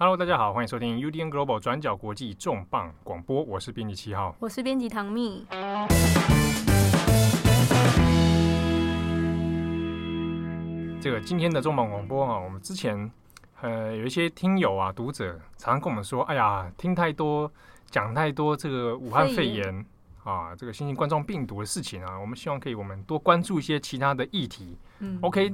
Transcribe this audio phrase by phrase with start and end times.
[0.00, 5.44] Hello，大家好，欢迎收听 UDN Global 转角国际重磅广播，我是编辑七号，我是编辑唐蜜。
[11.00, 13.10] 这个今天的重磅广播啊，我们之前
[13.60, 17.50] 呃有一些听友啊、读者常常跟我们说，哎呀，听太多
[17.90, 19.84] 讲太多这个武汉肺炎
[20.22, 24.78] 啊，这个新型冠状病毒的事情啊，我们希望可以我们多关注一些其他的议题。
[25.00, 25.52] 嗯，OK。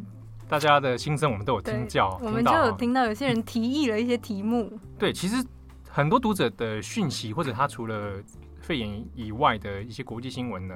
[0.48, 4.78] 大家的心声我们都有听教，我们就有听到有些人提议了一些题目。
[4.98, 5.44] 对，其实
[5.88, 8.22] 很多读者的讯息，或者他除了
[8.60, 10.74] 肺炎以外的一些国际新闻呢，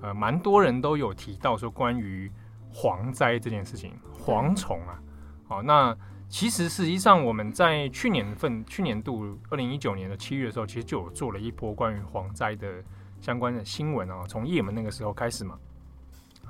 [0.00, 2.30] 呃，蛮多人都有提到说关于
[2.72, 3.92] 蝗灾这件事情，
[4.24, 4.98] 蝗虫啊。
[5.46, 5.94] 好，那
[6.28, 12.82] 其实实际上我们在去年份、去年度二零一九年的七月的时候，其实就有做了一波关于蝗灾的
[13.20, 15.58] 相关的新闻啊，从叶门那个时候开始嘛。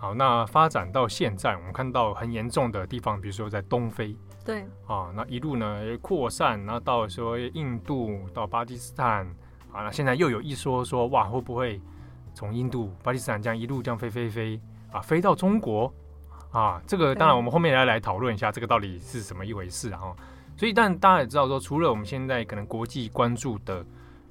[0.00, 9.26] 好，那发展到现在，我们看到很严重的地方，比如说在东非，对，啊，那一路呢扩散，然后到说印度，到巴基斯坦，
[9.70, 11.79] 啊，那现在又有一说说，哇，会不会
[12.32, 14.59] 从印度、巴基斯坦这样一路这样飞飞飞，
[14.90, 15.92] 啊，飞到中国，
[16.51, 20.01] 啊，这个当然我们后面来来讨论一下，这个到底是什么一回事啊？
[20.57, 23.85] 所以，但大家也知道说，除了我们现在可能国际关注的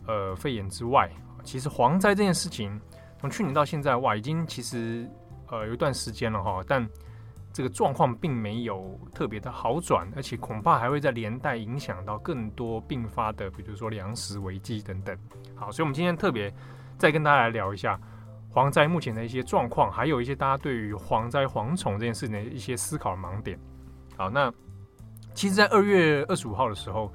[0.07, 1.07] 呃肺炎之外，
[1.43, 2.81] 其实蝗灾这件事情，
[3.21, 5.07] 从去年到现在，哇，已经其实。
[5.51, 6.87] 呃，有一段时间了哈，但
[7.51, 15.17] 这个状况并没有特别的好转，而且恐怕还会再连带影响到更多并发的，比如说粮食危机等等。
[15.55, 16.53] 好，所以我们今天特别
[16.97, 17.99] 再跟大家来聊一下
[18.53, 23.59] 蝗灾目前的一些状况，还有一些大家对于蝗灾蝗虫这件事情的一些思考盲点。
[24.15, 24.53] 好，那
[25.33, 27.11] 其实，在二月二十五号的时候，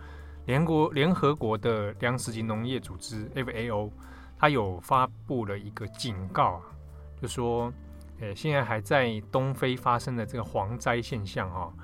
[0.46, 3.88] 联国联合国的粮食及农业组织 FAO，
[4.36, 6.62] 它有发布了一个警告啊，
[7.22, 7.72] 就说。
[8.32, 11.74] 现在还在东非发生的这个蝗灾现象哈，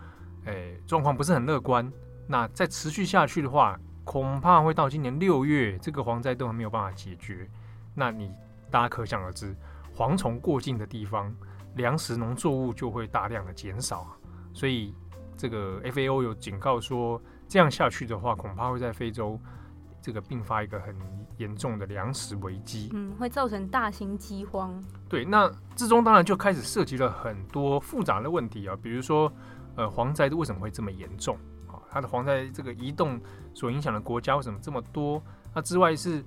[0.44, 1.92] 诶，状况不是很乐观。
[2.28, 7.50] 那再持续下去的话，恐怕会到今年六月，这个蝗灾都还没有办法解决。
[7.92, 8.32] 那你
[8.70, 9.52] 大家可想而知，
[9.96, 11.34] 蝗虫过境的地方，
[11.74, 14.06] 粮食农作物就会大量的减少。
[14.54, 14.94] 所以
[15.36, 19.36] 这个 FAO 有警告说，这样下去的话，恐怕会在非洲。
[20.02, 20.96] 这个并发一个很
[21.40, 24.78] 严重的粮食危机，嗯，会造成大型饥荒。
[25.08, 29.32] 对，那之中当然就开始涉及了很多复杂的问题啊，比如说，
[29.74, 31.36] 呃，蝗灾为什么会这么严重
[31.66, 31.80] 啊？
[31.90, 33.18] 它的蝗灾这个移动
[33.54, 35.20] 所影响的国家为什么这么多？
[35.54, 36.22] 那之外是，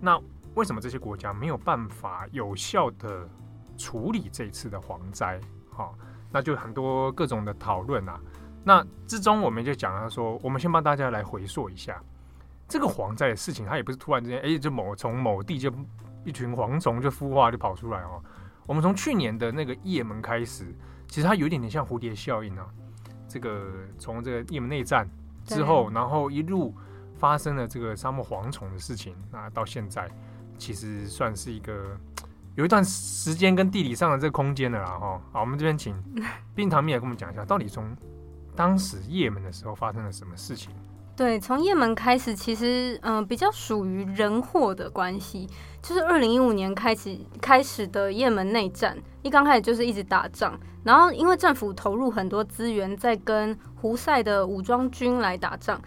[0.00, 0.18] 那
[0.54, 3.28] 为什么这些国家没有办法有效的
[3.76, 5.38] 处理这次的蝗灾？
[5.70, 5.94] 好，
[6.32, 8.18] 那就很多各种的讨论啊。
[8.64, 12.02] 那之中我们就讲了说，我们先帮大家来回溯一下。
[12.68, 15.72] 这个蝗灾的事情，它也不是突然之间，哎，就某从某地就
[16.24, 18.22] 一群蝗虫就孵化就跑出来哦。
[18.66, 20.74] 我们从去年的那个叶门开始，
[21.06, 22.66] 其实它有一点点像蝴蝶效应啊。
[23.28, 25.08] 这个从这个叶门内战
[25.44, 26.74] 之后，然后一路
[27.16, 30.10] 发生了这个沙漠蝗虫的事情，那到现在
[30.56, 31.96] 其实算是一个
[32.54, 35.20] 有一段时间跟地理上的这个空间的啦哈。
[35.32, 35.94] 好，我们这边请
[36.54, 37.94] 冰糖蜜来跟我们讲一下，到底从
[38.56, 40.72] 当时叶门的时候发生了什么事情。
[41.16, 45.48] 对，从叶门开始，其实嗯、比较属于人祸的关系，
[45.80, 55.80] 就是二零一五年开始开始的叶门内战，一刚开始就是一直打仗，然后因为政府投入很多资源在跟胡塞的武装军来打仗，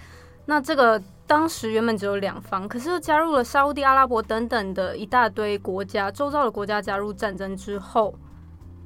[0.45, 8.15] 那这个当时原本只有两方，可是又加入了沙乌地阿拉伯等等的一大堆国家，周遭的国家加入战争之后。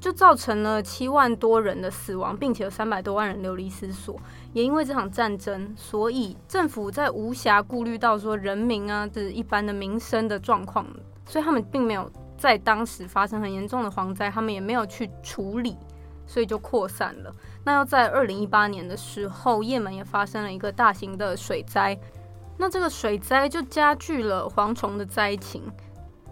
[0.02, 4.18] 就造成了七万多人的死亡，并且有三百多万人流离失所。
[4.52, 10.84] 也因为这场战争，所以政府在无暇顾虑到说人民啊，这一般的民生的状况，
[11.24, 15.76] 所以他们并没有在当时发生很严重的蝗灾，他们也没有去处理，
[16.26, 17.32] 所以就扩散了。
[17.62, 21.96] 那要在二零一八年的时候，也门也发生了一个大型的水灾，
[22.58, 25.62] 那这个水灾就加剧了蝗虫的灾情。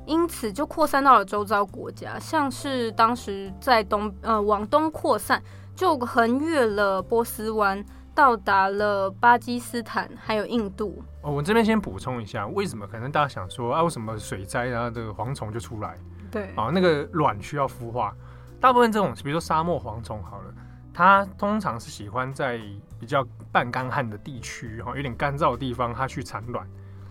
[0.07, 5.43] 因此就扩散到了周遭国家，像是当时在东呃往东扩散，
[5.75, 7.85] 就横越了波斯湾，
[8.15, 11.03] 到达了巴基斯坦，还有印度。
[11.23, 15.97] 哦，我这边先补充一下，为什么可能大家想说啊，为什么水灾然后这个蝗虫就出来？
[16.31, 18.15] 对啊，那个卵需要孵化，
[18.61, 20.55] 大部分这种比如说沙漠蝗虫好了，
[20.93, 22.61] 它通常是喜欢在
[22.99, 26.67] 比较半干旱的地区哈，有点干燥的地方它去产卵，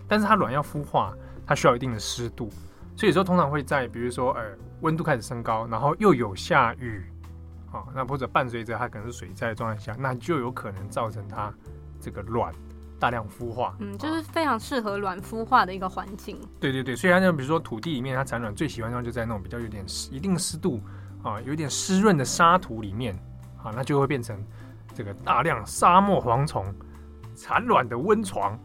[0.08, 1.14] 但是它卵要孵化，
[1.46, 2.50] 它需要一定的湿度。
[3.00, 4.44] 所以说，通常会在比如说，呃，
[4.82, 7.02] 温度开始升高，然后又有下雨，
[7.72, 11.50] 好、哦，那或者伴随着它可能是水灾的状态下，那就有可能造成它
[12.02, 12.54] 这个卵
[13.00, 13.74] 大量孵化。
[13.80, 16.38] 嗯，就是非常适合卵孵化的一个环境。
[16.60, 20.82] 对对对，所以它就比如说土地里面，它产卵最喜欢的地方就在那种比较有点湿、一定湿度
[21.24, 23.16] 啊，有点湿润的沙土里面，
[23.64, 24.46] 啊，那就会变成
[24.94, 26.66] 这个大量沙漠蝗虫
[27.34, 28.60] 产卵的温床。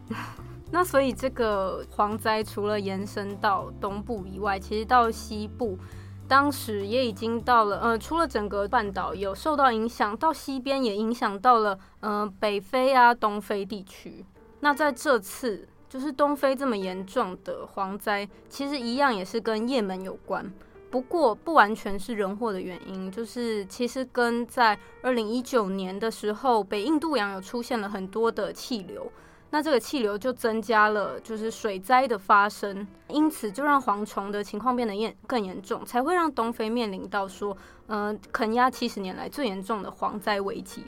[0.75, 5.79] 那所以这个蝗灾除了延伸到东部以外，其实到西部，
[6.27, 14.25] 当时也已经到了，呃，除了整个半岛有受到影响，到西边也影响到了，呃，北非啊、东非地区。
[14.59, 20.51] 那在这次就是东非这么严重的蝗灾，其实一样也是跟叶门有关，
[20.91, 29.09] 不过不完全是人祸的原因，就是其实跟在二零一九年的时候，北印度洋有出现了很多的气流。
[29.55, 37.55] 那这个气流就增加了，就是水灾的发生，因此就让蝗虫的情况变得严更严重，才会让东非面临到说，
[37.87, 40.83] 呃，肯亚七十年来最严重的蝗灾危机。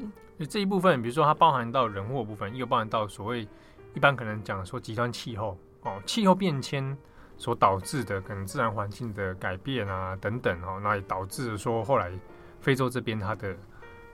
[0.50, 3.48] 这一部分，比如说它包含到人祸部分，又包含到所谓
[3.94, 6.98] 一般可能讲说极端气候哦，气候变迁
[7.38, 12.12] 所导致的可能自然环境的改变啊等等哦，那也导致说后来
[12.60, 13.56] 非洲这边它的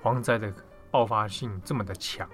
[0.03, 0.53] 蝗灾的
[0.91, 2.29] 爆发性这么的强。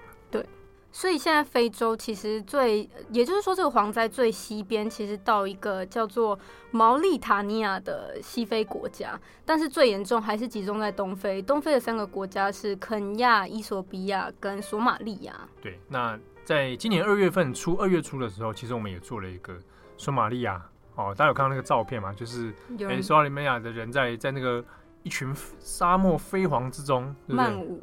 [0.90, 0.92] 对。
[0.92, 6.38] 所以现在非洲其实最，也就是说，这个蝗灾最西边其实到一个叫做
[6.72, 11.40] 毛利塔尼亚的西非国家，但是最严重还是集中在东非。
[11.40, 15.32] 东非的三个国家是肯亚、伊索比亚跟索马利亚。
[15.62, 19.56] 对，那在今年二月份初，二月初的时候，其实我们也做了一个
[19.96, 20.60] 索马利亚
[20.96, 22.12] 哦，大家有看到那个照片吗？
[22.12, 24.64] 就是诶，索马利亚的人在在那个。
[25.02, 27.82] 一群沙漠飞蝗之中，曼舞，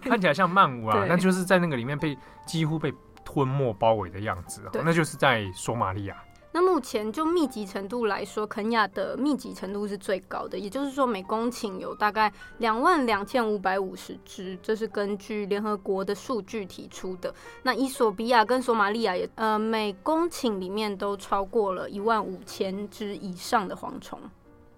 [0.00, 2.16] 看起来像曼舞啊， 那就是在那个里面被
[2.46, 2.92] 几乎被
[3.24, 6.22] 吞没包围的样子，那就是在索马利亚。
[6.54, 17.34] 那目前就密集程度来说，肯亚的密集程度是最高的，也就是说每公顷有大概两万两千五百五十只，这是根据联合国的数据提出的。
[17.62, 24.20] 那伊索比亚跟索马利亚也呃每公顷里面都超过了一万五千只以上的蝗虫。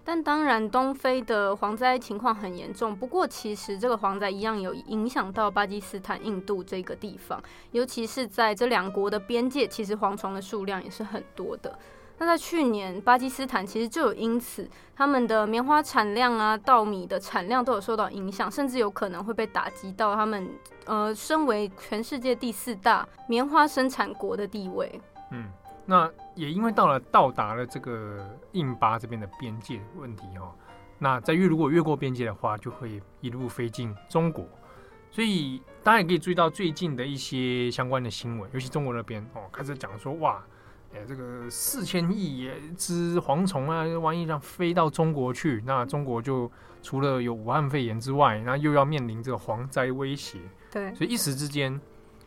[0.07, 2.95] 但当然，东非的蝗灾情况很严重。
[2.95, 7.41] 不过，其实这个蝗灾一样有影响到巴基斯坦、印度这个地方，
[7.71, 11.79] 尤其是在这两国的边界，其实蝗虫的数量也是很多的。
[12.19, 20.47] 那在去年，巴基斯坦其实就有因此他们的棉花产量啊、稻米的产量都有受到影响，甚至有可能会被打击到他们
[20.85, 25.01] 呃，身为全世界第四大棉花生产国的地位。
[25.31, 25.49] 嗯。
[25.85, 30.51] 那也因为到了到达了这个印巴这边的边界问题哦，
[30.97, 34.47] 那在越如果越过边界的话，就会一路飞进中国，
[35.11, 40.43] 所以大家也可以注意到最近的一些相关的新闻，尤其中国那边哦开始讲说哇，
[40.93, 46.51] 哎这个四千亿只蝗虫啊，万一让飞到中国去，那中国就
[46.81, 50.39] 除了有武汉肺炎之外，那又要面临这个蝗灾威胁，
[50.71, 51.79] 对，所以一时之间。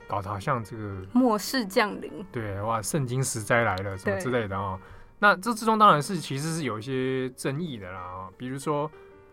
[0.09, 4.81] 搞得好像这个末世降临，对哇，圣经时灾来了什么之类的啊、喔。
[5.19, 8.91] 那这之中当然是其实是有一些争议的啦啊，比如说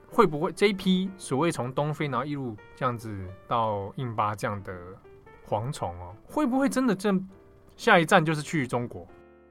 [0.09, 4.73] 会不会这一批所谓从东非然后一路这样子到印巴这样的
[5.47, 7.25] 蝗虫哦，会不会真的正
[7.77, 9.07] 下一站就是去中国？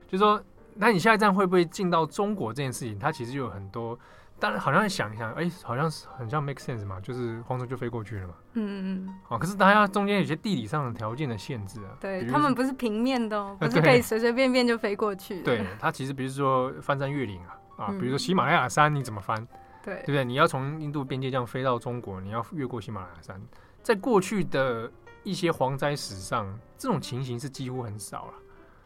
[0.07, 0.43] 就是说，
[0.75, 3.99] 那你下一站会不会进到中国这件事情，它其实就有很多。
[4.41, 8.35] 但是好像想一想，哎、欸，好像是很像 make sense 嘛，就是蝗虫就飞过去了嘛。
[8.55, 9.15] 嗯嗯嗯。
[9.23, 11.97] 好，可是大家中间有些地理上的条件的限制啊。
[12.01, 15.41] 对，他们不是平面的哦， 不是可以随随便便就飞过去。
[15.43, 19.47] 对，它其实比如说翻山越岭啊，啊，比如说喜马拉雅山，你怎么翻？
[19.83, 20.25] 对，对不对？
[20.25, 23.41] 你要从印度边界这样飞到中国，你要越过喜马拉雅山。
[23.83, 24.91] 在过去的
[25.23, 28.35] 一些蝗灾史上，这种情形是几乎很少了，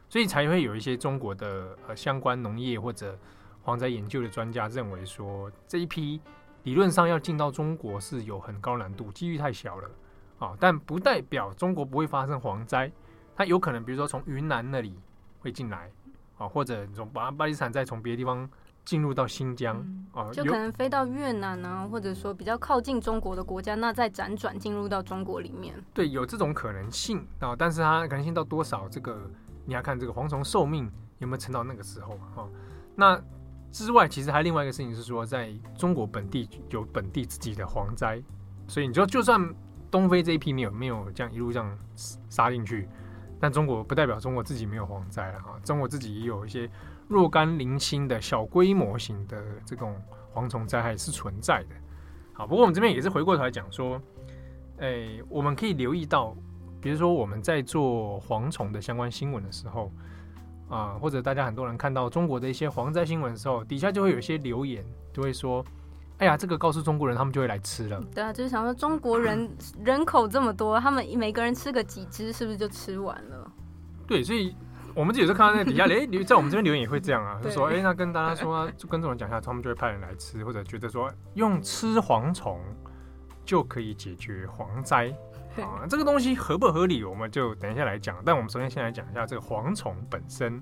[0.09, 3.19] 所以才会有一些中国的呃相关农业或者。
[3.68, 6.18] 蝗灾研究的专家认为说，这一批
[6.62, 9.90] 理论上要进到中国是有很高难度，几率太小了
[10.38, 10.56] 啊！
[10.58, 12.90] 但不代表中国不会发生蝗灾，
[13.37, 14.98] 它有可能比如说从云南那里
[15.40, 15.92] 会进来
[16.38, 18.48] 啊，或者从巴巴基斯坦再从别的地方
[18.87, 19.76] 进入到新疆
[20.12, 25.75] 啊，就可能飞到越南啊，或者说比较靠近中国的国家，那再辗转进入到中国里面。
[25.92, 28.88] 对，有这种可能性啊，但是它可能性到多少？
[28.88, 29.30] 这个
[29.66, 32.48] 你要看这个蝗虫寿命有没有撑到那个时候啊？
[32.94, 33.22] 那。
[33.70, 38.22] 之外，其实还另外一个事情是说，在中国本地有本地自己的蝗灾，
[38.66, 39.54] 所以你说就算
[39.90, 41.78] 东非这一批没有没有这样一路这样
[42.30, 42.88] 杀进去，
[43.38, 46.68] 但中国不代表中国自己没有蝗灾了哈，中国自己也有一些
[47.08, 49.94] 若干零星的小规模型的这种
[50.34, 51.76] 蝗虫灾害是存在的。
[52.32, 54.00] 好，不过我们这边也是回过头来讲说，
[54.78, 56.34] 诶，我们可以留意到，
[56.80, 59.92] 比如说我们在做蝗虫的相关新闻的时候。
[60.68, 65.64] 啊，或者大家很多人看到中国的一些蝗灾新闻的时候，底下就会有一些留言，就会说
[66.18, 69.50] ：“哎呀，这个告诉中国人，他们就会来吃了。”对啊，就是想说中国人
[69.84, 73.50] 人口这么多，他们每个人吃个几只，是不是就吃完了？
[74.06, 74.54] 对，所以
[74.94, 82.60] 我们有时候看到那底下， 哎，留在我们这边留言也会这样啊，就说：“哎，那跟大家说啊，就跟这种人讲一下，他们就会派人来吃，或者觉得说用吃蝗虫
[83.44, 85.14] 就可以解决蝗灾。”
[85.65, 88.17] 啊，这个东西合不合理，我们就等一下来讲。
[88.25, 90.61] 但我们首先先来讲一下这个蝗虫本身，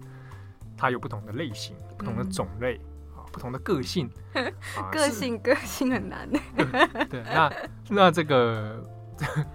[0.77, 4.11] 它有不同的类型、不同的种类、嗯、啊，不同的个性。
[4.35, 6.29] 啊、个性个性很难。
[7.09, 7.53] 对，那
[7.89, 8.83] 那这个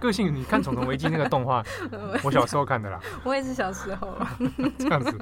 [0.00, 1.62] 个性，你看《虫虫危机》那个动画，
[2.24, 3.00] 我小时候看的啦。
[3.24, 4.16] 我也是小时候。
[4.78, 5.18] 这样子，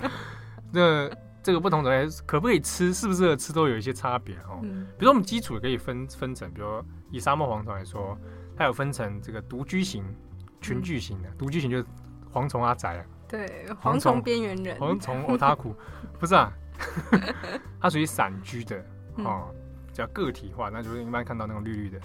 [0.73, 1.11] 那
[1.43, 4.61] 这个不同种类可不可以吃，适不适合吃，都有一些差别哦。
[4.63, 8.19] 嗯、比如说我们基础可以分分成，比如以沙漠蝗虫来说。
[8.61, 10.05] 它有分成这个独居型、
[10.61, 11.31] 群居型的。
[11.31, 11.87] 独、嗯、居型就是
[12.31, 15.75] 蝗虫阿宅啊，对，蝗虫边缘人，蝗虫欧塔库，
[16.19, 16.53] 不是啊，
[17.81, 18.77] 它属于散居的
[19.17, 19.49] 哦，
[19.87, 21.99] 比较个体化，那就是一般看到那种绿绿的。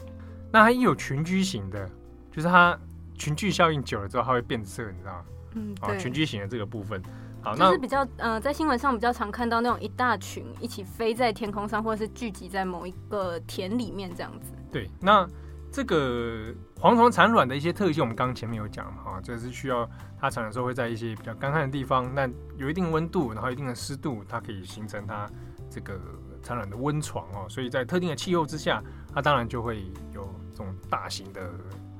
[0.49, 1.85] 那它一有群居型的，
[2.31, 2.79] 就是它
[3.15, 5.25] 群聚效应久了之后，它会变色，你知道吗？
[5.55, 7.03] 嗯，啊、哦，群居型的这个部分，
[7.41, 14.53] 好，那就是比较呃，在新闻上比较常看到那种一大群一起飞在天空上，或者是聚集在某一个田里面这样子。
[14.71, 15.27] 对，那。
[15.75, 19.85] 这个蝗虫产卵的一些特性，我们刚刚前面有讲嘛，哈，就是需要
[20.17, 25.29] 它产卵的时候会在一些比较干旱的地方，那有一定温度，然后一定的湿度，它可以形成它
[25.69, 25.99] 这个
[26.41, 27.45] 产卵的温床哦。
[27.49, 28.81] 所以在特定的气候之下，
[29.13, 31.51] 它当然就会有这种大型的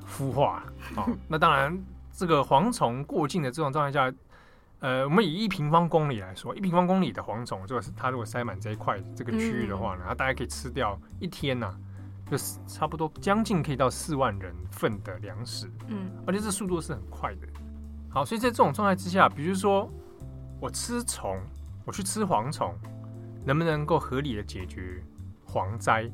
[0.08, 0.64] 孵化
[0.96, 1.10] 哦。
[1.28, 1.78] 那当然，
[2.14, 4.10] 这个蝗虫过境的这种状态下，
[4.80, 11.78] 呃，我们以一平方公里来说，一平方公里的蝗虫，就是它如果塞满这一块这个区域的话呢，它大概可以吃掉一天呐、啊。
[12.30, 17.48] 就是差不多将近可以到四万人份的粮食，嗯，而且这速度是很快的。
[18.10, 19.90] 好，所以在这种状态之下，比如说
[20.60, 21.40] 我吃虫，
[21.86, 22.74] 我去吃蝗虫，
[23.46, 25.04] 能不能够合理的解决
[25.48, 26.10] 蝗灾？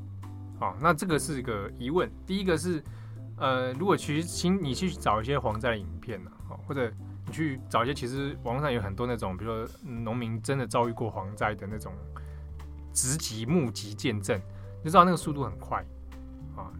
[0.59, 2.11] 啊，那这个是一个疑问。
[2.25, 2.83] 第一个是，
[3.37, 6.31] 呃，如果其实请你去找一些蝗灾的影片呢，
[6.67, 6.91] 或者
[7.25, 11.93] 你去找一些，其实网上有很多那种，比如说农民真的遭遇过蝗灾的那种
[12.93, 14.39] 直击目击见证，
[14.83, 15.85] 就知道那个速度很快。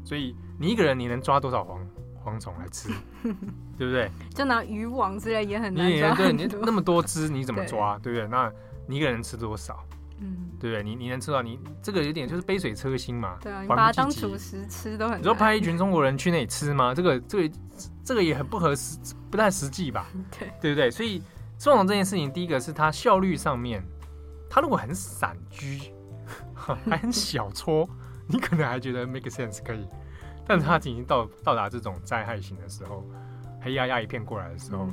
[0.03, 1.79] 所以你一个人你能抓多少蝗
[2.23, 2.89] 蝗虫来吃，
[3.77, 4.09] 对不对？
[4.33, 6.13] 就拿渔网之类也很难抓。
[6.15, 8.27] 对，你那么多只你怎么抓，对，不对？
[8.27, 8.51] 那
[8.87, 9.83] 你一个人吃多少？
[10.19, 10.83] 嗯，对不对？
[10.83, 13.37] 你你能吃到你这个有点就是杯水车薪嘛。
[13.41, 15.19] 对啊，你把它当主食吃都很。
[15.19, 16.93] 你说派一群中国人去那里吃吗？
[16.93, 17.55] 这个这个
[18.03, 18.99] 这个也很不合实，
[19.31, 20.05] 不太实际吧？
[20.37, 20.91] 对，对不对？
[20.91, 21.19] 所以
[21.57, 23.83] 种种这件事情，第一个是它效率上面，
[24.47, 25.91] 它如果很散居，
[26.53, 27.89] 还 很小撮。
[28.31, 29.85] 你可能还觉得 make sense 可以，
[30.47, 33.05] 但是它已经到到达这种灾害型的时候，
[33.61, 34.87] 黑压压一片过来的时候，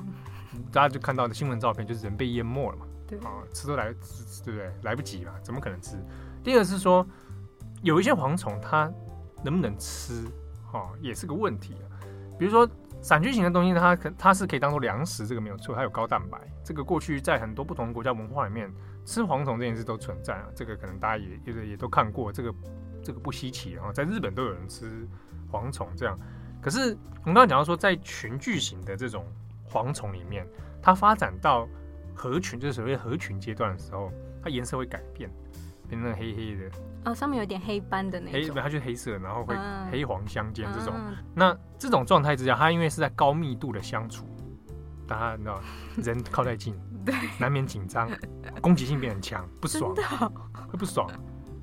[0.54, 3.94] 嗯、大家就看到的新闻照片就是人被淹没了嘛，对啊，吃都来，
[4.44, 4.72] 对不对？
[4.82, 5.96] 来不及了，怎么可能吃？
[6.42, 7.06] 第二个是说，
[7.82, 8.92] 有一些蝗虫它
[9.44, 10.26] 能不能吃，
[10.66, 11.86] 哈，也是个问题啊。
[12.38, 12.68] 比如说
[13.00, 18.72] 散居型的东西，它可它是可以当做粮食，这个没有错，它有高蛋白，这个过去在很多不同国家文化里面，
[19.04, 22.52] 吃蝗虫这件事都存在啊，这个可能大家也也也都看过这个。
[23.02, 25.06] 这个不稀奇，然后在日本都有人吃
[25.50, 26.16] 蝗虫这样。
[26.60, 29.24] 可是我们刚刚讲到说，在群聚型的这种
[29.70, 30.46] 蝗虫里面，
[30.82, 31.68] 它发展到
[32.14, 34.10] 合群，就是所谓合群阶段的时候，
[34.42, 35.30] 它颜色会改变，
[35.88, 36.70] 变成黑黑的。
[37.04, 38.54] 哦，上面有点黑斑的那种。
[38.54, 39.54] 黑，它就是黑色，然后会
[39.90, 40.92] 黑黄相间这种。
[40.96, 44.26] 嗯、那这种状态之下，它因为是在高密度的相处，
[45.06, 45.60] 大家你知道，
[46.02, 46.74] 人靠太近，
[47.06, 48.10] 对，难免紧张，
[48.60, 51.08] 攻击性变很强，不爽，会不爽。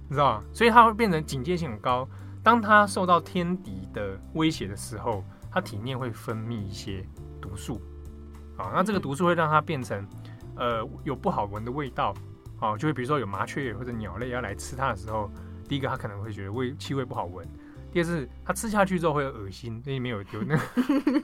[0.07, 0.43] 你知道吗？
[0.53, 2.07] 所以它会变成警戒性很高。
[2.43, 7.03] 当它受到天敌的威胁的时候，它体内会分泌一些
[7.41, 7.81] 毒素，
[8.55, 10.07] 啊，那这个毒素会让它变成，
[10.55, 12.13] 呃，有不好闻的味道，
[12.59, 15.31] 啊，就会比如说有麻雀或者鸟类要来吃它的时候，
[15.67, 17.47] 第一个它可能会觉得味气味不好闻，
[17.91, 20.61] 第二是它吃下去之后会有恶心，那里面有有那个，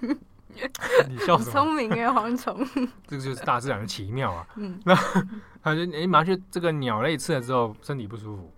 [1.07, 1.51] 你笑什么？
[1.51, 2.65] 聪明哎，蝗虫，
[3.05, 4.47] 这个就是大自然的奇妙啊。
[4.55, 4.95] 嗯，那
[5.61, 8.51] 它就哎麻雀这个鸟类吃了之后身体不舒服。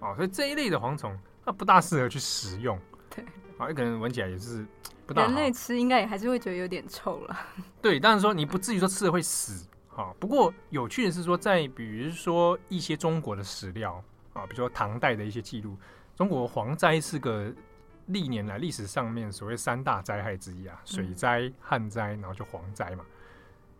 [0.00, 2.78] 哦，所以这一类的蝗虫，它不大适合去食用。
[3.10, 3.24] 对，
[3.58, 4.64] 啊，一个人闻起来也是
[5.06, 5.28] 不大好。
[5.28, 7.36] 人类吃应该也还是会觉得有点臭了。
[7.82, 9.66] 对，但是说你不至于说吃了会死。
[9.88, 14.00] 好，不过有趣的是说，在比如说一些中国的史料
[14.32, 15.76] 啊，比如说唐代的一些记录，
[16.14, 17.52] 中国蝗灾是个
[18.06, 23.04] 历年来历史上面所谓三大灾害之一啊，水灾、旱灾，然后就蝗灾嘛。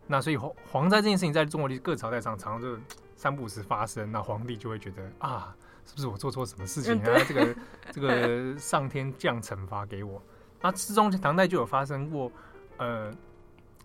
[0.09, 2.77] 那所以蝗蝗灾这件事情，在中国的各朝代上，常常就
[3.15, 5.55] 三不五时发生，那皇帝就会觉得啊。
[5.89, 7.19] 是不是我做错什么事情啊？
[7.27, 7.57] 这个
[7.91, 10.23] 这个上天降惩罚给我。
[10.61, 12.31] 那之中唐代就有发生过，
[12.77, 13.11] 呃，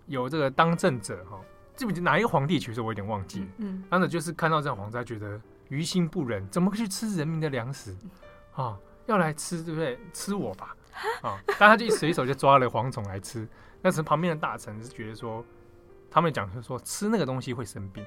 [0.07, 1.39] 有这个当政者哈，
[1.75, 2.59] 记不记哪一个皇帝？
[2.59, 3.47] 其实我有点忘记。
[3.57, 7.95] 嗯，当时就是看到这样蝗灾，觉得于心不忍，怎么去吃人民的粮食
[8.53, 8.77] 啊？
[9.05, 9.99] 要来吃，对不对？
[10.13, 10.75] 吃我吧！
[11.21, 13.47] 啊，但他就随手就抓了蝗虫来吃。
[13.81, 15.43] 但是旁边的大臣是觉得说，
[16.09, 18.05] 他们讲是说吃那个东西会生病，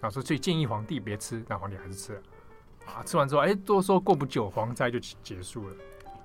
[0.00, 2.18] 啊，所以建议皇帝别吃，但皇帝还是吃了。
[2.18, 2.33] 啊，
[3.04, 5.74] 吃完之后，哎，都说过不久，蝗灾就结束了。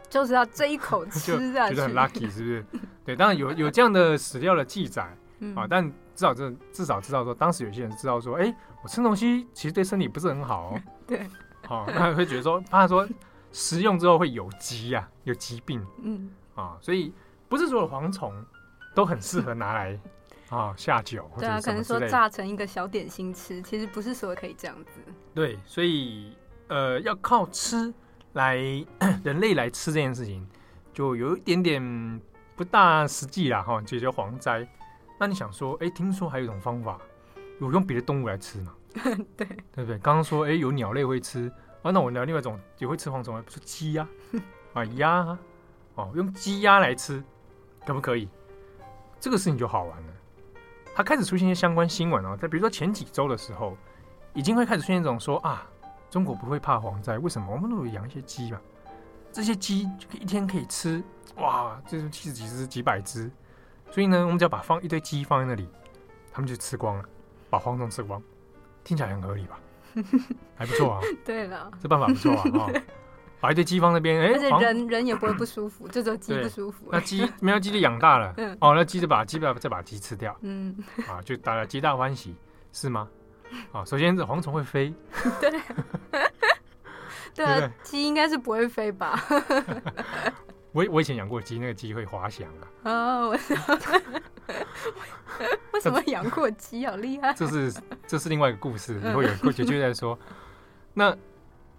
[0.10, 2.66] 就是要这一口吃 下去，觉得很 lucky，是不是？
[3.06, 5.08] 对，当然有有这样的史料的记载、
[5.40, 10.82] 嗯、啊，但至少这至少知道说，当时有些人知道说，哎、欸，我吃东西其实对身体不是很好、 哦。
[11.06, 11.28] 对，
[11.68, 13.08] 好、啊，那会觉得说，怕说
[13.52, 15.86] 食用之后会有疾呀、啊，有疾病。
[16.02, 17.14] 嗯，啊，所以
[17.48, 18.34] 不是所有蝗虫
[18.96, 20.00] 都很适合拿来
[20.50, 21.30] 啊下酒。
[21.38, 25.00] 对啊，可能说炸成一个小点心吃，其实不是说可以这样子。
[25.36, 26.36] 对，所以
[26.70, 27.94] 呃，要靠吃
[28.34, 28.56] 来
[29.24, 30.48] 人类来吃这件事情，
[30.94, 32.22] 就有一点点
[32.56, 34.68] 不大实际啦哈，解决蝗灾。
[35.20, 37.00] 那你想说，哎、欸，听说还有一种方法，
[37.60, 38.74] 有用别的动物来吃嘛？
[39.36, 39.46] 对，
[39.76, 39.98] 对不对？
[39.98, 44.08] 刚刚说，哎、欸，有鸟类会吃，啊，那我聊另外一种也会吃蝗虫，不是鸡呀？
[44.74, 45.40] 啊，鸭啊，
[45.96, 47.24] 哦，用鸡鸭来吃，
[47.86, 48.30] 可不可以？
[49.20, 50.14] 这个事情就好玩了。
[50.96, 53.76] 它开始出现一些相关新闻哦，在比如说前几周的时候。
[54.36, 55.68] 已经会开始出现一种说啊，
[56.10, 57.52] 中国不会怕蝗灾，为什么？
[57.52, 58.60] 我们都有养一些鸡嘛，
[59.32, 61.04] 这些鸡一天可以吃
[61.38, 63.30] 哇，这是七十几只、几百只，
[63.92, 65.70] 所以呢，我们只要把放一堆鸡放在那里，
[66.32, 67.04] 他们就吃光了，
[67.50, 68.22] 把蝗虫吃光，
[68.84, 69.60] 听起来很合理吧？
[70.56, 71.02] 还不错啊。
[71.26, 72.82] 对了，这办法不错啊，哦，
[73.40, 76.90] 把一堆鸡放那边， 哎，而且人人也不会不舒服， 这只鸡不舒服。
[76.92, 80.76] 那鸡没有鸡就养大了，哦，那鸡就把鸡把再把鸡吃掉，嗯，
[81.08, 82.36] 啊，就大家皆大欢喜，
[82.74, 83.08] 是吗？
[83.72, 84.94] 啊， 首先这蝗虫会飞，
[85.40, 85.52] 对，
[87.36, 89.24] 对啊，鸡应该是不会飞吧？
[90.72, 92.68] 我我以前养过鸡，那个鸡会滑翔啊。
[92.84, 93.38] 哦，我
[95.74, 96.86] 为什么养过鸡？
[96.86, 97.34] 好厉害！
[97.34, 97.74] 这是
[98.06, 100.18] 这是另外一个故事，以后有过去就在说。
[100.94, 101.16] 那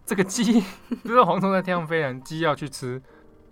[0.04, 0.60] 这个鸡，
[1.02, 3.00] 不知道蝗虫在天上飞，人鸡要去吃。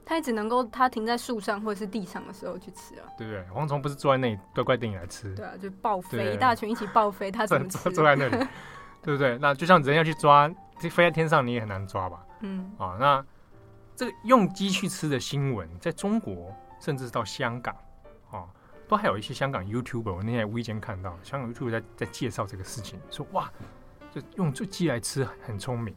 [0.09, 3.45] 它也只能够它停在树上或者是地上的时候去吃啊，对不对？
[3.55, 7.79] 蝗虫不是坐在那里乖乖等你来吃，对啊，就爆飞，一大群一起爆飞，它怎么吃？
[7.93, 8.47] 坐在那里，
[9.03, 9.37] 对不对？
[9.37, 10.49] 那就像人要去抓，
[10.81, 12.25] 飞在天上你也很难抓吧？
[12.41, 13.23] 嗯，啊，那
[13.95, 17.77] 这个用鸡去吃的新闻，在中国甚至到香港，
[18.31, 18.49] 啊，
[18.89, 23.53] 都还有一些香港 YouTuber，我那天无意间看到香港 YouTuber 在在介绍这个事情，说哇，
[24.11, 25.95] 就用这鸡来吃很聪明。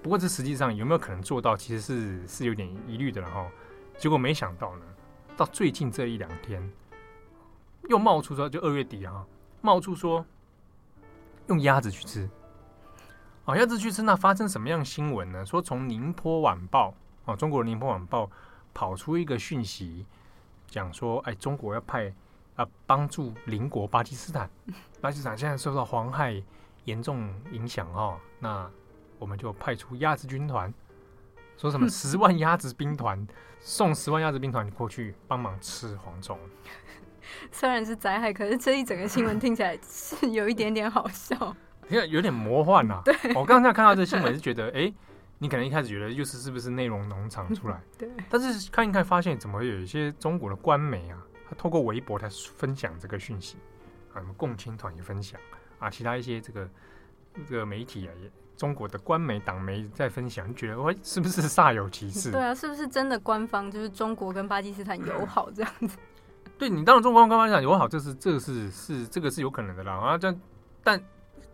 [0.00, 3.46] 不过这实际上有没有可能做到，其实是是有点疑虑的了哈。
[3.98, 4.84] 结果没想到呢，
[5.36, 6.72] 到最近这一两天，
[7.88, 9.26] 又冒出说，就二月底啊，
[9.60, 10.24] 冒出说
[11.48, 12.30] 用鸭子去吃。
[13.44, 15.44] 啊，鸭子去吃，那发生什么样新闻呢？
[15.44, 18.30] 说从宁波晚报啊，中国的宁波晚报
[18.72, 20.06] 跑出一个讯息，
[20.68, 22.14] 讲说，哎，中国要派
[22.54, 24.48] 啊帮助邻国巴基斯坦，
[25.00, 26.40] 巴基斯坦现在受到蝗害
[26.84, 28.70] 严重影响哦，那。
[29.18, 30.72] 我们就派出鸭子军团，
[31.56, 33.26] 说什么十万鸭子兵团
[33.60, 36.38] 送十万鸭子兵团过去帮忙吃蝗虫。
[37.52, 41.54] 虽然是灾害，可是这一整个新闻听起来是有一点点好笑，
[41.90, 43.02] 因为有点魔幻呐、啊。
[43.04, 44.94] 对，我刚才看到这新闻是觉得，哎、欸，
[45.38, 47.80] 你可能一开始觉得又是是不是内容农场出来？
[47.98, 48.08] 对。
[48.30, 53.58] 但是看一看，发现怎么有一些中国的官媒啊，他透过微博来分享这个讯息
[54.14, 55.38] 啊，什么共青团也分享
[55.78, 56.70] 啊，其他一些这个
[57.46, 58.30] 这个媒体啊也。
[58.58, 62.32] 中国的官媒党媒在分享，你觉得喂，是不是煞有其事？
[62.32, 65.96] 对啊，是不是真的官方就是中国跟巴基斯坦友好这样子？
[66.58, 69.92] 对，你当然中国跟巴基斯坦友好，这是这个是是这个是有可能的啦。
[69.94, 70.36] 啊，这
[70.82, 71.00] 但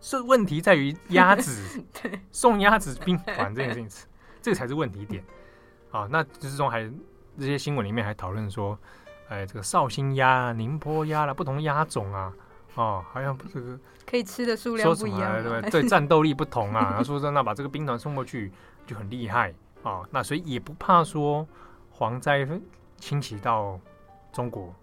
[0.00, 4.08] 是问题在于鸭子 对送鸭子兵团这件事情，
[4.40, 5.22] 这个才是问题点。
[5.90, 6.90] 啊，那之中还
[7.38, 8.78] 这些新闻里面还讨论说，
[9.28, 12.32] 哎，这个绍兴鸭、宁波鸭啦，不同鸭种啊。
[12.76, 15.70] 哦，好像这个可以吃的数量不一样，对对？
[15.70, 16.90] 对，战斗力不同啊。
[16.90, 18.52] 然后说真的把这个兵团送过去
[18.86, 19.50] 就很厉害
[19.82, 20.08] 啊、哦。
[20.10, 21.46] 那所以也不怕说
[21.96, 22.48] 蝗灾
[22.98, 23.78] 侵袭到
[24.32, 24.74] 中国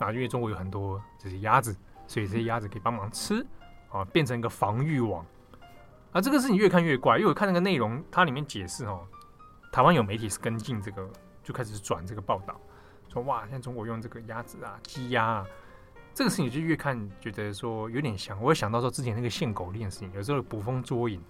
[0.00, 1.74] 啊，因为中国有很多这些鸭子，
[2.06, 3.46] 所以这些鸭子可以帮忙吃
[3.90, 5.24] 啊，变成一个防御网。
[6.12, 9.06] 啊，这个事情越看越怪，因为我看那个内容，它里面解释哦，
[9.72, 11.08] 台湾有媒体是跟进这个，
[11.42, 12.60] 就开始转这个报道，
[13.08, 15.46] 说哇，现在中国用这个鸭子啊、鸡鸭啊。
[16.12, 21.20] 这个事情就越看觉得说有点像，我会想到说之前那个限狗令的事情，有时候捕风捉影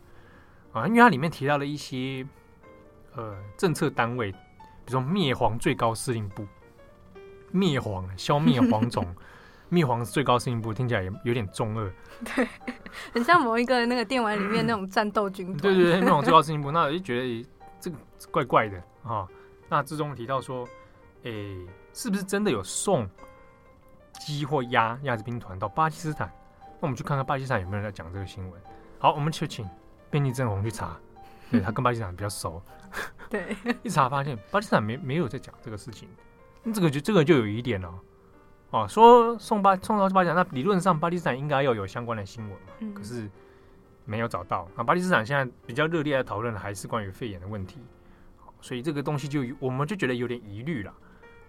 [0.73, 2.27] 啊，因为它里面提到了一些
[3.15, 4.39] 呃政策单位，比
[4.87, 6.47] 如说灭蝗最高司令部，
[7.53, 9.07] 灭蝗消灭蝗种，
[9.69, 11.93] 灭蝗最高司令部听起来也有点中二，
[12.35, 12.49] 对，
[13.13, 17.47] 很像某一个那个电玩里面那种战斗军团，对对对，灭蝗最高司令部，那我就觉得
[17.79, 17.97] 这个
[18.31, 19.29] 怪怪的啊。
[19.69, 20.67] 那之中提到说，
[21.23, 21.57] 诶，
[21.93, 23.09] 是不是真的有送？
[24.19, 26.31] 鸡或鸭鸭子兵团到巴基斯坦，
[26.81, 28.61] 那我们去看看巴基斯坦有没有人在讲这个新闻。
[28.99, 29.69] 好，我们去请
[30.11, 30.97] 便利正红去查，
[31.51, 32.63] 对，他跟巴基斯坦比较熟。
[33.31, 36.09] 对，一查发现巴基斯坦没没有在讲这个事情，
[36.63, 37.95] 那这个就这个就有疑点了。
[38.71, 43.31] 哦，说送巴送到巴基斯坦，那理论上巴基斯坦应该要有相关的新闻嘛，嗯、可是
[44.05, 44.69] 没有找到。
[44.77, 47.79] 啊，巴基斯坦现在比较热烈的讨论的还是关于肺炎的问题。
[48.61, 50.93] 所以这个东西就我们就觉得有点疑虑了。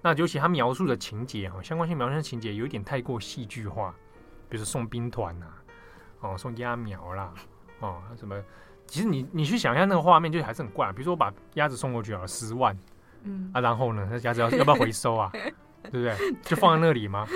[0.02, 3.94] 那尤其他描述的情节哈，相关性描述的情节有点太过戏剧化，
[4.50, 5.46] 比如说送兵团呐，
[6.22, 7.32] 哦送鸭苗啦，
[7.80, 8.36] 哦什么，
[8.88, 10.92] 其实你你去想一下那个画面，就还是很怪。
[10.92, 12.76] 比如说我把鸭子送过去啊，十万，
[13.24, 15.32] 嗯啊，然后呢，那鸭子要要不要回收啊？
[15.92, 16.16] 对不对？
[16.42, 17.28] 就放在那里吗？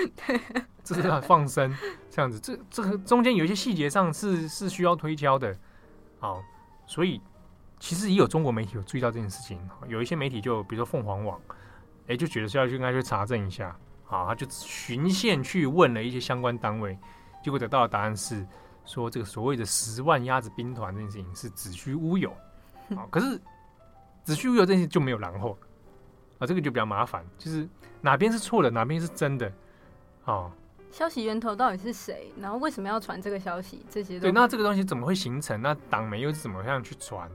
[0.82, 1.72] 这是要放生
[2.10, 5.56] 这样子，这这个中间有一些细节上是是需要推敲的，
[6.20, 6.42] 哦，
[6.86, 7.20] 所以
[7.78, 11.40] 其实也有中国媒体有注意到这件事情，有一些媒体就比如说凤凰网。
[12.08, 16.96] 哎，就觉得是要去应该去查证一下，好，他就循线去问了一些相关单位，
[17.42, 18.46] 结果得到的答案是
[18.84, 22.30] 说，这个所谓的十万鸭子兵团这件事情是子虚乌有，
[22.90, 23.40] 啊，可是
[24.22, 25.58] 子虚乌有这件事情就没有然后，
[26.38, 27.68] 啊，这个就比较麻烦，就是
[28.00, 29.52] 哪边是错的，哪边是真的，
[30.24, 30.48] 啊，
[30.92, 32.32] 消息源头到底是谁？
[32.40, 33.84] 然后为什么要传这个消息？
[33.90, 35.60] 这些对，那这个东西怎么会形成？
[35.60, 37.28] 那党媒又是怎么样去传？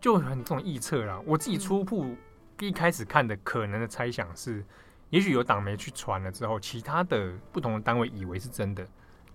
[0.00, 1.20] 就很这种臆测啦。
[1.24, 2.16] 我自己初步。
[2.66, 4.64] 一开始看的可能的猜想是，
[5.08, 8.86] 也许有党媒去传了之后，其他的不同的单位以为是真的，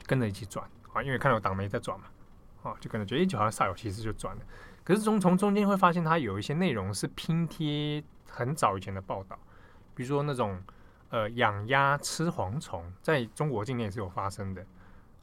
[0.06, 0.68] 跟着一起转。
[0.94, 2.06] 啊，因为看到党媒在转嘛，
[2.64, 4.42] 啊，就可能觉得哎，就好像煞有其事就转了。
[4.84, 9.38] 可是从从中间会发现，它有一些内容是拼贴很早以前的报道，
[9.94, 10.62] 比如说那种
[11.10, 14.66] 呃养鸭吃蝗虫，在中国境内是有发生的。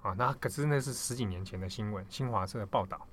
[0.03, 3.07] 啊，那可是那是十几年前的新闻，新华社的报道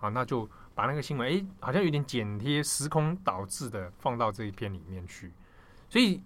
[0.00, 0.48] 啊，那就。
[0.72, 5.30] 把那个新闻，哎、好像有点剪贴，时空导致的放到这一篇里面去，
[5.90, 6.22] 所以，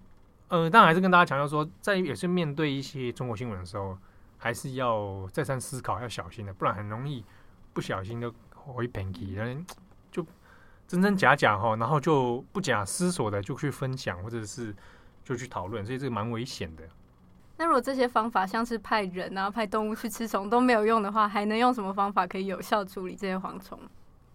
[0.46, 3.98] 呃，当然还是跟大家强调说，在也是面对一些中国新闻的时候，
[4.38, 7.24] 还是要再三思考，要小心的，不然很容易
[7.72, 9.36] 不小心就会偏题，
[10.12, 10.24] 就
[10.86, 14.72] 真真假假哈，然后就不假思索的就去分享，或者是
[15.24, 16.84] 就去讨论，所以这个蛮危险的。
[17.56, 23.78] 那如果这些方法像是派人啊、派动物去吃虫都没有用的话，还能用什么方法可以有效处理这些蝗虫？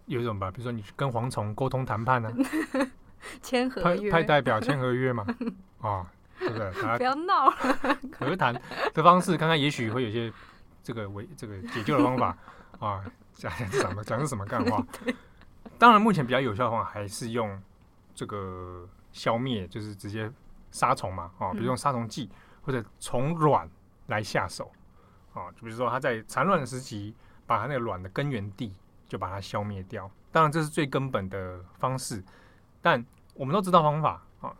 [0.06, 2.32] 有一种吧，比如说你跟蝗虫沟通谈判呢，
[3.42, 5.24] 签合约，派代表签合约嘛，
[5.80, 6.06] 啊，
[6.38, 6.70] 对不对？
[6.98, 7.50] 不要闹，
[8.18, 8.54] 和谈
[8.94, 10.32] 的方式，看看也许会有些
[10.82, 12.36] 这个为这个解救的方法
[12.80, 13.04] 啊，
[13.34, 14.84] 讲什么讲是什么干话？
[15.78, 17.60] 当然，目前比较有效的方法还是用
[18.14, 20.30] 这个消灭，就是直接
[20.70, 22.28] 杀虫嘛，啊，比如用杀虫剂
[22.62, 23.68] 或者从卵
[24.06, 24.70] 来下手，
[25.34, 27.14] 啊，就比如说它在产卵的时期，
[27.46, 28.74] 把它那个卵的根源地。
[29.10, 32.22] 就把它消灭掉，当然这是最根本的方式，
[32.80, 34.54] 但我们都知道方法啊，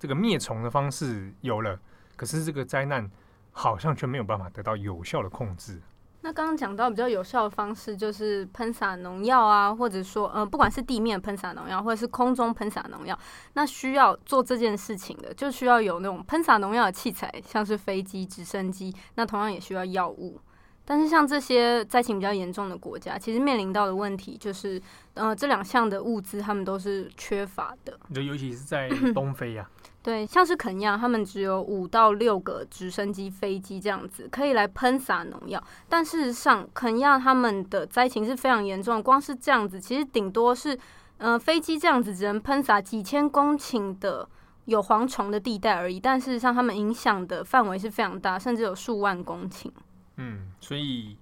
[0.00, 1.78] 这个灭虫的方式有了，
[2.16, 3.08] 可是这个灾难
[3.52, 5.80] 好像却没有办法得到有效的控制。
[6.24, 13.18] 那刚刚讲到比较有效的方式，就是喷洒农药啊，或者说，呃，不管是地面喷洒农药，或者是空中喷洒农药，
[13.54, 20.40] 那需要做这件事情的，就需要有那种喷洒农药的器材，像是飞机、直升机，那同样也需要药物。
[20.84, 24.82] 但是像这些灾情比较严重的国家，其实面临到的问题就是，
[25.14, 27.96] 呃，这两项的物资他们都是缺乏的。
[28.12, 35.62] 就尤其是在 东非呀、啊，对，像是肯亚，他们只有五到六个直升机、飞机这样子可以来喷洒农药。
[35.88, 40.76] 但事实上，肯亚他们的灾情是非常严重，光是这样子，其实顶多是，
[41.18, 44.28] 呃，飞机这样子只能喷洒几千公顷的
[44.64, 46.00] 有蝗虫的地带而已。
[46.00, 49.70] 但事实上，他们影响的范围是非常大，甚至有数万公顷。
[50.16, 51.16] 嗯，所以，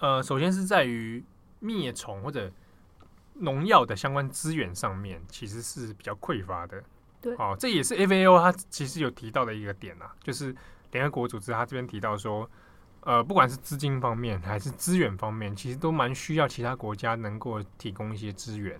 [0.00, 1.22] 呃，首先是在于
[1.60, 2.50] 灭虫或者
[3.34, 6.82] 农药的相关资源上面，其实是比较匮乏的。
[7.24, 10.54] 对，哦，这也是 FAO 它其实有提到的一个点啊，就是
[10.92, 12.48] 联合国组织它这边提到说，
[13.00, 18.78] 呃，不管是资金方面还是资源方面，其实都蛮需要其他国家能够提供一些资源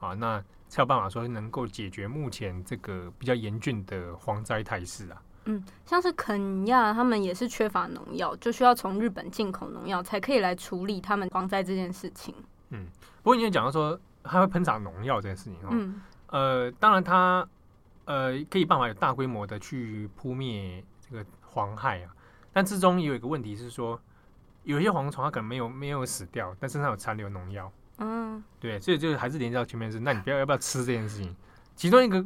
[0.00, 5.22] 啊，那才有办法说能够解决目前这个比较严峻的蝗灾态势啊。
[5.44, 12.34] 嗯，像是肯亚，他们也是缺乏农药，就需要从日本进口农药，才可以来处理他们蝗灾这件事情。
[12.70, 12.86] 嗯，
[13.22, 15.68] 不过你也讲到说，他会喷洒农药这件事情哦。
[15.70, 16.00] 嗯。
[16.28, 17.46] 呃，当然他
[18.04, 22.14] 呃可以办法有大规模的去扑灭这个蝗害啊，
[22.52, 24.00] 但之中也有一个问题是说，
[24.62, 27.72] 有一些蝗虫它可能没有没有死掉，但身上有残留农药。
[27.98, 28.42] 嗯。
[28.60, 31.34] 对，所以就还是连接到前面是，那你不要要不要吃这件事情？
[31.76, 32.24] 其中一个。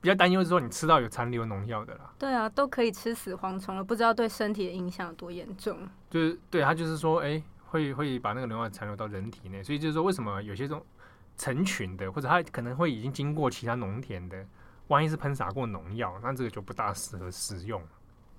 [0.00, 2.12] 比较担忧是说，你吃到有残留农药的啦。
[2.16, 5.76] 对啊，都可以吃死蝗虫了，不知道对身体的影响有多严重。
[6.08, 10.86] 就是对他就是说，哎、欸，会会把那个农药残留到人体内，所以就是说，为什么有些这种
[11.36, 14.46] 成群的，或者它可能会已经经过其他农田的，
[14.88, 17.80] 万一是喷洒过农药，那这个就不大适合食用。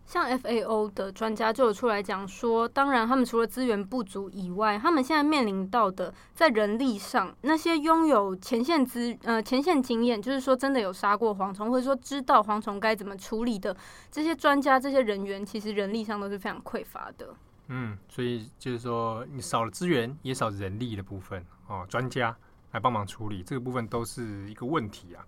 [0.05, 13.77] 像 FAO 的专家就有出来讲说，当然他们除了资源不足以外，他们现在面临到的在人力上，那些拥有前线资呃前线经验，就是说真的有杀过蝗虫，或者说知道蝗虫该怎么处理的
[14.09, 17.35] 这些专家、这些人员，其实人力上都是非常匮乏的。
[17.67, 22.35] 嗯，所以就是说你少了资源，也少人力的部分哦，专家
[22.71, 25.23] 来帮忙处理，这个部分都是一个问题啊。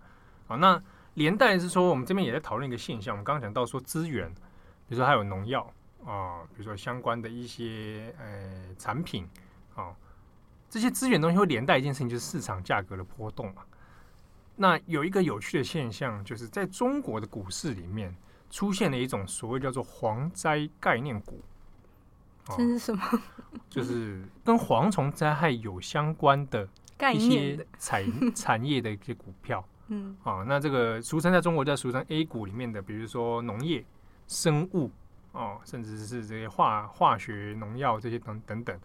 [0.48, 0.82] 好，那
[1.16, 4.32] 连带是说，我们这边也在讨论一个现象，我们刚刚讲到说资源，
[4.88, 5.62] 比如说还有农药
[6.06, 9.28] 啊，比如说相关的一些呃产品
[9.76, 9.94] 啊，
[10.70, 13.64] 这些资源东西会连带一件事情，就是市场价格的波动嘛。
[14.56, 18.16] 那有一个有趣的现象，就是在中国的股市里面
[18.50, 21.44] 出现了一种所谓叫做蝗灾概念股。
[22.58, 23.04] 这是什么？
[23.70, 26.68] 就是跟蝗虫灾害有相关的
[27.14, 29.64] 一些产产业的一些股票。
[29.92, 33.86] 嗯，啊，那这个俗称在中国叫俗称 A 股里面的，比如说农业、
[34.28, 34.90] 生物
[35.34, 38.80] 哦，甚至是这些化化学农药这些等等等。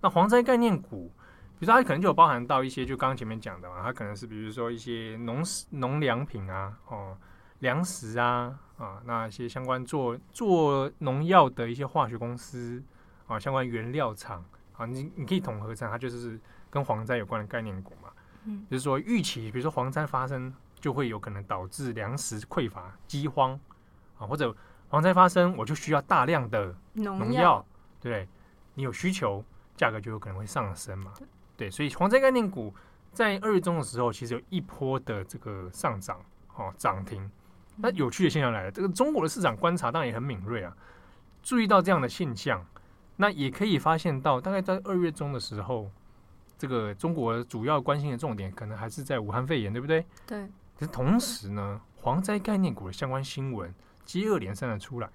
[0.00, 1.10] 那蝗灾概念股。
[1.58, 7.16] 比如说，它可能就包含到一些，就刚刚前面讲的嘛，它可能是比如说一些农农粮品啊，哦，
[7.60, 12.82] 粮食啊，啊，那一些相关做做农药的一些化学公司
[13.26, 14.44] 啊，相关原料厂
[14.76, 16.38] 啊，你你可以统合成，它就是
[16.68, 18.10] 跟蝗灾有关的概念股嘛。
[18.46, 23.52] 嗯，就是说预期，比如说蝗灾发生，就会有可能导致粮食匮乏、饥荒
[24.18, 24.54] 啊，或者
[24.88, 27.64] 蝗灾发生，我就需要大量的农药，
[28.00, 28.28] 对不对，
[28.74, 29.44] 你有需求，
[29.76, 31.12] 价格就有可能会上升嘛。
[31.56, 32.72] 对，所以蝗灾概念股
[33.12, 36.20] 在二月中的时候，其实有一波的这个上涨，
[36.54, 37.30] 哦，涨停。
[37.78, 40.74] 那有趣的现象来了，这个中国的市场观察当然也很敏锐啊，
[41.42, 42.64] 注意到这样的现象，
[43.16, 45.90] 那也可以发现到，大概在二月中的时候，
[46.58, 50.04] 这个中国主要关心的重点可能还是在武汉肺炎，对不对？
[50.26, 50.46] 对。
[50.78, 55.08] 可是同时呢，蝗灾概念股的相关新闻接二连三的出来，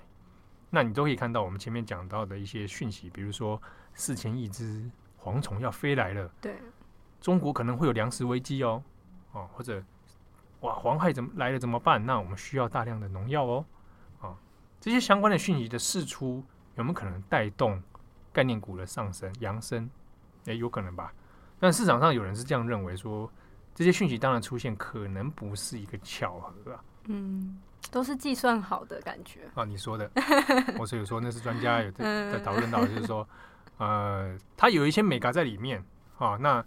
[0.69, 3.61] 那你都可以看到我们前面讲到的一些讯息，比如说
[3.93, 4.89] 四千亿只。
[5.23, 6.55] 蝗虫要飞来了，对，
[7.19, 8.83] 中国可能会有粮食危机哦，
[9.33, 9.79] 哦，或者
[10.61, 12.03] 哇，蝗害怎么来了怎么办？
[12.03, 13.65] 那我们需要大量的农药哦，
[14.19, 14.35] 啊，
[14.79, 17.79] 这些相关的讯息的释出，有没有可能带动
[18.33, 19.87] 概念股的上升、扬升？
[20.45, 21.13] 诶，有可能吧。
[21.61, 23.31] 但市场上有人是这样认为说，说
[23.73, 26.83] 这些讯息当然出现，可能不是一个巧合啊。
[27.05, 27.57] 嗯，
[27.89, 29.63] 都是计算好的感觉啊。
[29.63, 30.11] 你说的，
[30.77, 33.25] 我所以说那是专家有在在讨论到，就是说。
[33.77, 35.83] 呃，它有一些美感在里面
[36.19, 36.37] 啊。
[36.39, 36.63] 那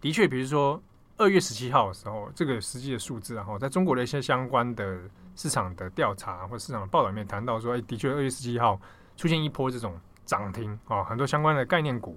[0.00, 0.80] 的确，比如说
[1.16, 5.00] 二月十七号的时候，这个实际的数字，然后在中国的一些相关的
[5.34, 8.80] 市场的调查或市场的报道里面谈到说，哎，的确二月十七号
[9.16, 12.16] 出现一波这种涨停啊，很多相关的概念股、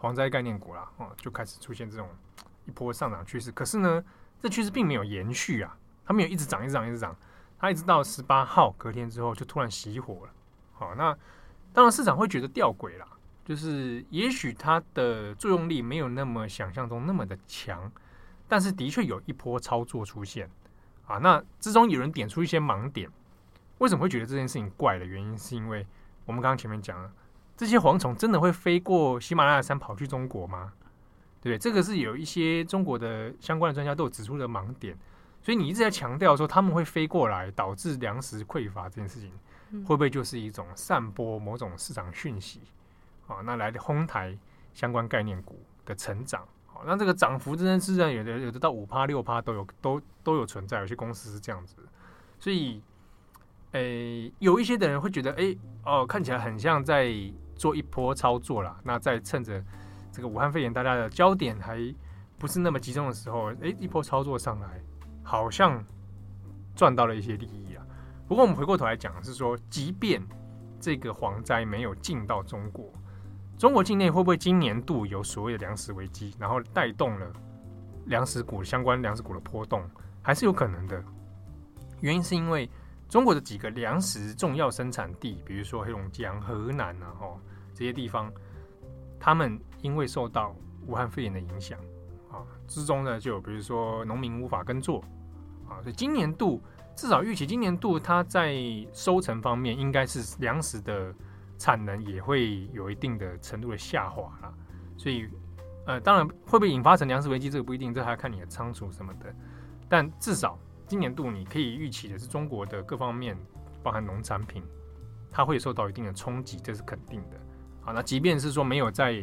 [0.00, 2.08] 蝗灾概念股啦，哦，就开始出现这种
[2.66, 3.50] 一波上涨趋势。
[3.52, 4.04] 可是呢，
[4.40, 7.16] 这趋势并没有延续啊，它没有一直涨、一直涨、一直涨，
[7.58, 10.32] 它一直到十八号隔天之后就突然熄火了。
[10.72, 11.16] 好，那
[11.72, 13.06] 当然市场会觉得吊诡啦。
[13.44, 17.88] 就是，也许它的作用力没有那么想象中那么的强，
[18.48, 20.50] 但是的确有一波操作出现
[21.06, 21.18] 啊。
[21.18, 23.08] 那之中有人点出一些盲点，
[23.78, 25.86] 为什么会觉得这件事情怪的原因，是因为
[26.24, 27.08] 我们刚刚前面讲了，
[27.56, 30.72] 这些蝗虫真的会飞过喜马拉雅山跑去中国吗？
[31.40, 31.58] 对不对？
[31.58, 34.96] 这个是有一些中国的相关的专家都有指出的盲点，
[35.42, 39.30] 所以你一直在强调说他们会飞过来导致粮食匮乏这件事情，
[39.84, 42.60] 会不会就是一种散播某种市场讯息？
[43.28, 44.36] 啊，那来哄抬
[44.74, 51.76] 相关概念股的成长，好，那这个涨幅真的是有的有的到五趴六趴都有都都有存在，有些公司是这样子，
[52.38, 52.82] 所以，
[53.72, 57.12] 诶、欸，有一些的人会觉得，诶、欸，哦，看起来很像在
[57.56, 58.78] 做一波操作啦。
[58.84, 59.62] 那在趁着
[60.12, 61.78] 这个武汉肺炎大家的焦点还
[62.38, 64.80] 不是那么集中的时候，诶、一波操作上来，
[65.22, 65.84] 好像
[66.74, 67.84] 赚到了一些利益啊。
[68.28, 70.22] 不过我们回过头来讲，是说，即便
[70.80, 72.92] 这个蝗灾没有进到中国。
[73.56, 77.32] 中国境内会不会今年度有所谓的粮食危机，然后带动了
[78.04, 79.82] 粮食股相关粮食股的波动，
[80.20, 81.02] 还是有可能的。
[82.00, 82.68] 原因是因为
[83.08, 87.40] 中国的几个粮食重要生产地，比如说黑龙江、河南啊，哦
[87.74, 88.32] 这些地方，
[89.18, 90.54] 他们因为受到
[90.86, 91.78] 武汉肺炎的影响
[92.30, 95.02] 啊，之中呢就比如说农民无法耕作
[95.68, 96.62] 啊，所以今年度
[96.94, 98.56] 至少预期今年度它在
[98.92, 101.14] 收成方面应该是粮食的。
[101.58, 104.52] 产能也会有一定的程度的下滑啦，
[104.98, 105.26] 所以，
[105.86, 109.34] 呃，当然会不会引发成粮食危机，这个不一定，这还要看你的仓储什么的。
[109.88, 113.36] 但至少今年度你可以预期的是，中国的各方面，
[113.82, 114.62] 包含农产品，
[115.30, 117.36] 它会受到一定的冲击，这是肯定的。
[117.80, 119.22] 好，那即便是说没有在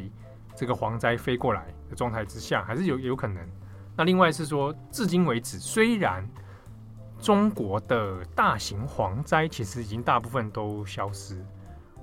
[0.56, 3.41] 这个蝗灾飞过来的状态之下，还是有有可能。
[3.95, 6.28] 那另外是说，至今为止，虽然
[7.19, 11.43] 中国的大型蝗灾其实已经大部分都消失。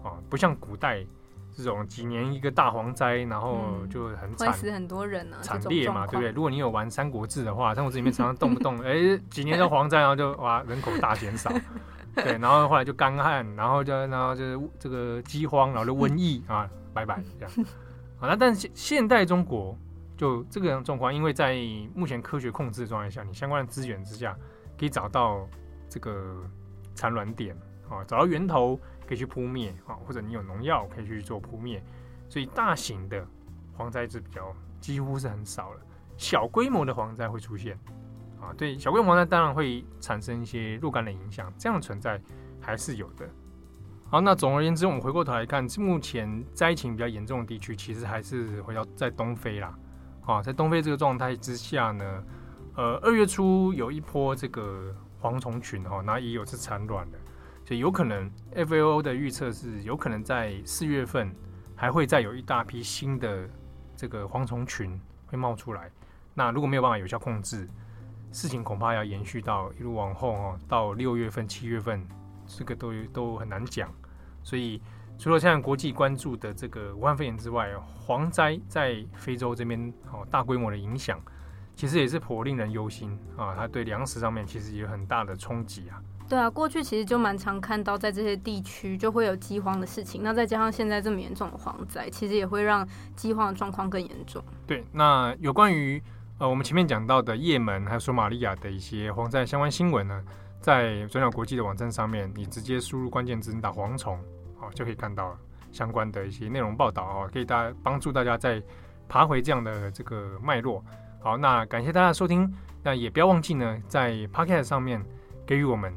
[0.03, 1.05] 啊，不像古代
[1.62, 6.31] 这种几年一个大蝗灾，然后就很惨，会死很多人啊，惨烈嘛，对不对？
[6.33, 11.53] 如果你有玩《三国志》的话，《三国志》里面常常动不动， 哎，几年的蝗灾，然后就哇，人口大减少，
[12.16, 17.66] 对，然后后来就干旱，然后就然后就是这个饥荒，然后就瘟疫啊，拜拜这样。
[18.18, 19.77] 好，那但是现现代中国
[20.16, 21.57] 就这个状况，因为在
[21.94, 24.37] 目前科学控制的状态下，你相关的资源之下，
[24.79, 25.49] 可以找到
[25.88, 26.37] 这个
[26.94, 27.57] 产卵点
[27.88, 28.79] 啊，找到源头
[29.11, 31.83] 可以去扑灭啊，或者你有农药可以去做扑灭，
[32.29, 33.27] 所以大型的
[33.77, 35.81] 蝗灾是比较几乎是很少了，
[36.16, 37.77] 小规模的蝗灾会出现
[38.40, 42.23] 啊，对，小规模呢当然会产生一些若干的影响，这样存在
[42.61, 43.29] 还是有的。
[44.09, 49.77] 好，那总而言之，我们回过头来看，目前灾情比较严重的地区，其实还是回到在东非啦。
[50.25, 52.25] 啊，在东非这个状态之下呢，
[52.77, 57.18] 呃，二月初有一波这个蝗虫群哈，那也有是产卵的，
[57.70, 61.33] 所以有可能 FAO 的预测是有可能在四月份
[61.76, 63.48] 还会再有一大批新的
[63.94, 65.88] 这个蝗虫群会冒出来。
[66.35, 67.68] 那如果没有办法有效控制，
[68.33, 72.04] 事情恐怕要延续到一路往后哦，到六月份、七月份。
[72.44, 73.88] 这个都都很难讲，
[74.42, 74.83] 所以
[75.16, 77.70] 除了现在国际关注的这个武汉肺炎之外，
[78.04, 81.22] 蝗灾在非洲这边哦大规模的影响，
[81.76, 83.54] 其实也是颇令人忧心啊。
[83.54, 86.02] 它对粮食上面其实也有很大的冲击啊。
[86.30, 94.40] 对啊，过去其实就蛮常看到在这些地区就会有饥荒的事情，那再加上现在这么严重的蝗灾，其实也会让饥荒的状况更严重。
[94.64, 96.00] 对，那有关于
[96.38, 100.24] 呃我们前面讲到的也门还有索马利亚的一些蝗灾相关新闻呢，
[100.60, 104.16] 在转角国际的网站上面，你直接输入关键字，你打蝗虫，
[104.56, 105.36] 好就可以看到
[105.72, 108.62] 相关的一些内容报道哦，可以大家帮助大家再
[109.08, 110.84] 爬回这样的这个脉络。
[111.20, 112.48] 好，那感谢大家的收听，
[112.84, 115.04] 那也不要忘记呢，在 Podcast 上面
[115.44, 115.92] 给予我们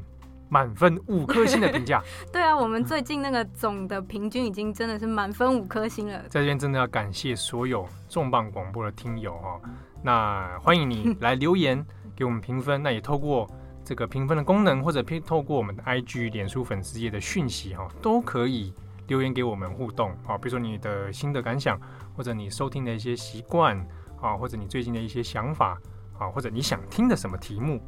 [0.48, 2.02] 满分五颗星的评价。
[2.32, 6.18] 对啊，我们最近那个总的平均已经真的是满分五颗星了。
[6.28, 9.60] 在这边真的要感谢所有重磅广播的听友哈，
[10.02, 11.84] 那欢迎你来留言
[12.16, 13.48] 给我们评分，那也透过。
[13.86, 18.72] 这个评分的功能，或者透过我们的 IG、脸书粉丝页的讯息哈，都可以
[19.08, 20.38] 留言给我们互动啊。
[20.38, 21.78] 比如说你的新的感想，
[22.16, 23.76] 或者你收听的一些习惯
[24.18, 25.78] 啊，或者你最近的一些想法
[26.18, 27.78] 啊，或者你想听的什么题目，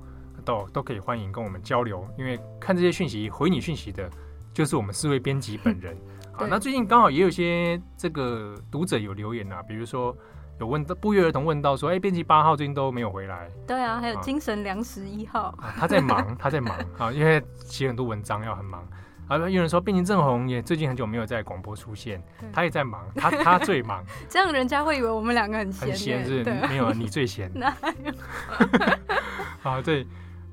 [0.47, 2.09] 都都可以欢迎跟我们交流。
[2.17, 4.09] 因为看这些讯息回你讯息的，
[4.55, 5.95] 就是我们四位编辑本人。
[6.33, 10.17] 好，那最近刚好也有些这个读者有留言啊，比如说。
[10.59, 13.47] 有问到不约而同问到说，哎、欸，编辑八号最近都没有回来。
[13.67, 18.83] 对啊，还有精神粮食一号，啊、他在忙， 他在忙啊，因为写很多文章要很忙。
[19.29, 22.23] 啊，有人说编辑正红也最近很久没有在广播出现，
[22.55, 24.03] 他也在忙，他他最忙。
[24.31, 25.89] 这样人家会以为我们两个很闲。
[25.89, 27.53] 很闲是，对没有你最闲。
[29.63, 30.07] 啊，对，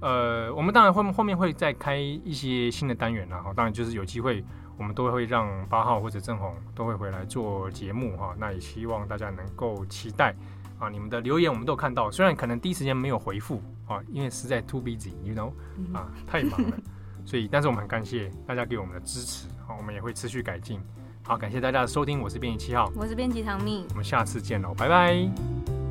[0.03, 4.43] 呃，我们当然后后面会再开一些新的单元啦，哈，当然就是有机会。
[4.75, 10.35] 我们都会让八号或者正红都会回来做节目哈，那也希望大家能够期待
[10.79, 15.51] 啊，你们的留言我们都看到，虽然可能第一时间没有回复啊，因为实在 too busy，you know
[15.95, 16.77] 啊，太忙了，
[17.23, 20.81] 所以但是我们很感谢大家给我们的支持，好，我们也会持续改进。
[21.21, 25.82] 好，感谢大家的收听，我是编辑七号，我是编辑唐蜜，我们下次见喽，拜拜。